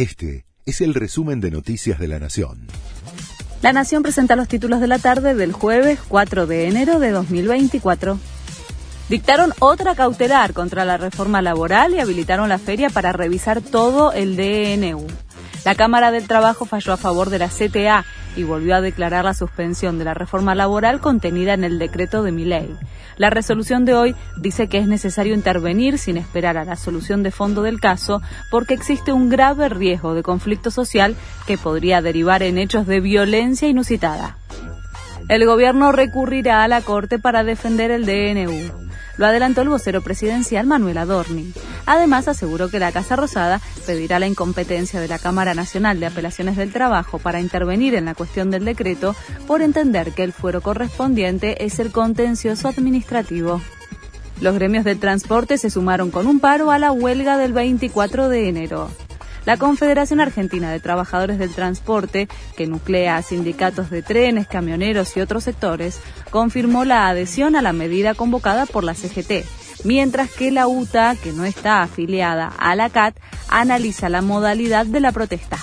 [0.00, 2.68] Este es el resumen de Noticias de la Nación.
[3.60, 8.18] La Nación presenta los títulos de la tarde del jueves 4 de enero de 2024.
[9.10, 14.36] Dictaron otra cautelar contra la reforma laboral y habilitaron la feria para revisar todo el
[14.36, 15.06] DNU.
[15.66, 18.06] La Cámara del Trabajo falló a favor de la CTA
[18.36, 22.32] y volvió a declarar la suspensión de la reforma laboral contenida en el decreto de
[22.32, 22.76] ley.
[23.16, 27.30] La resolución de hoy dice que es necesario intervenir sin esperar a la solución de
[27.30, 31.16] fondo del caso porque existe un grave riesgo de conflicto social
[31.46, 34.38] que podría derivar en hechos de violencia inusitada.
[35.28, 38.90] El gobierno recurrirá a la Corte para defender el DNU.
[39.16, 41.52] Lo adelantó el vocero presidencial Manuel Adorni.
[41.86, 46.56] Además, aseguró que la Casa Rosada pedirá la incompetencia de la Cámara Nacional de Apelaciones
[46.56, 49.14] del Trabajo para intervenir en la cuestión del decreto
[49.46, 53.60] por entender que el fuero correspondiente es el contencioso administrativo.
[54.40, 58.48] Los gremios del transporte se sumaron con un paro a la huelga del 24 de
[58.48, 58.90] enero.
[59.44, 65.20] La Confederación Argentina de Trabajadores del Transporte, que nuclea a sindicatos de trenes, camioneros y
[65.20, 69.44] otros sectores, confirmó la adhesión a la medida convocada por la CGT,
[69.84, 73.16] mientras que la UTA, que no está afiliada a la CAT,
[73.48, 75.58] analiza la modalidad de la protesta.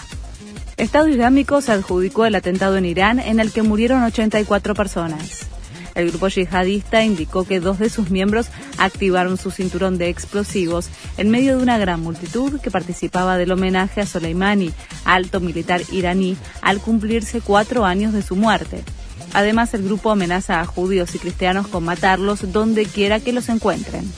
[0.77, 5.47] Estado Islámico se adjudicó el atentado en Irán en el que murieron 84 personas.
[5.95, 11.31] El grupo yihadista indicó que dos de sus miembros activaron su cinturón de explosivos en
[11.31, 14.71] medio de una gran multitud que participaba del homenaje a Soleimani,
[15.05, 18.83] alto militar iraní, al cumplirse cuatro años de su muerte.
[19.33, 24.11] Además, el grupo amenaza a judíos y cristianos con matarlos donde quiera que los encuentren.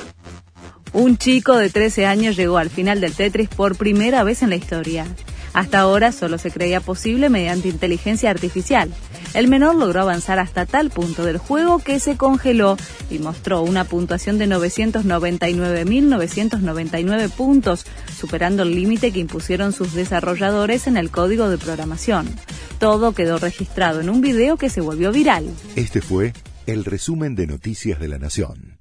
[0.94, 4.56] Un chico de 13 años llegó al final del Tetris por primera vez en la
[4.56, 5.06] historia.
[5.54, 8.92] Hasta ahora solo se creía posible mediante inteligencia artificial.
[9.34, 12.76] El menor logró avanzar hasta tal punto del juego que se congeló
[13.12, 17.86] y mostró una puntuación de 999.999 puntos,
[18.18, 22.28] superando el límite que impusieron sus desarrolladores en el código de programación.
[22.80, 25.50] Todo quedó registrado en un video que se volvió viral.
[25.76, 26.32] Este fue
[26.66, 28.79] el resumen de Noticias de la Nación.